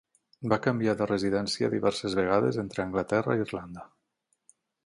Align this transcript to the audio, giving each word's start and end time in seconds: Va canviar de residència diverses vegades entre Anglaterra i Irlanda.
Va 0.53 0.57
canviar 0.67 0.95
de 1.01 1.07
residència 1.11 1.69
diverses 1.75 2.17
vegades 2.21 2.59
entre 2.65 2.85
Anglaterra 2.89 3.39
i 3.41 3.47
Irlanda. 3.49 3.89